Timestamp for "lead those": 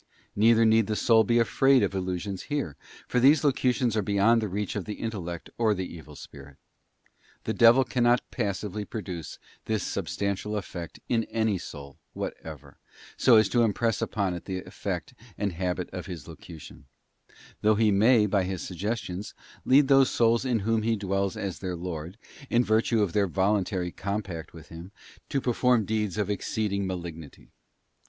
19.65-20.09